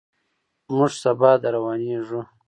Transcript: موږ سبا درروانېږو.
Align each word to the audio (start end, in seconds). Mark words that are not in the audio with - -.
موږ 0.75 0.91
سبا 1.03 1.31
درروانېږو. 1.43 2.21